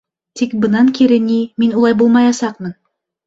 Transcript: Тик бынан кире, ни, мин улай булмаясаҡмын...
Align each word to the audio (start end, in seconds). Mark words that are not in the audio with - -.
Тик 0.39 0.53
бынан 0.63 0.87
кире, 0.99 1.19
ни, 1.25 1.37
мин 1.63 1.77
улай 1.81 1.97
булмаясаҡмын... 2.01 2.73